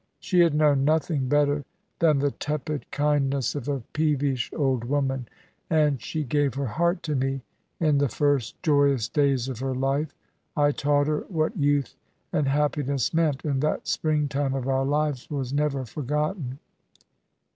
She 0.19 0.39
had 0.39 0.55
known 0.55 0.83
nothing 0.83 1.29
better 1.29 1.63
than 1.99 2.17
the 2.17 2.31
tepid 2.31 2.89
kindness 2.89 3.53
of 3.53 3.67
a 3.67 3.83
peevish 3.93 4.51
old 4.55 4.83
woman, 4.85 5.27
and 5.69 6.01
she 6.01 6.23
gave 6.23 6.55
her 6.55 6.65
heart 6.65 7.03
to 7.03 7.13
me 7.15 7.41
in 7.79 7.99
the 7.99 8.09
first 8.09 8.59
joyous 8.63 9.07
days 9.07 9.47
of 9.47 9.59
her 9.59 9.75
life, 9.75 10.15
I 10.57 10.71
taught 10.71 11.05
her 11.05 11.25
what 11.29 11.55
youth 11.55 11.93
and 12.33 12.47
happiness 12.47 13.13
meant; 13.13 13.45
and 13.45 13.61
that 13.61 13.87
spring 13.87 14.27
time 14.27 14.55
of 14.55 14.67
our 14.67 14.85
lives 14.85 15.29
was 15.29 15.53
never 15.53 15.85
forgotten. 15.85 16.57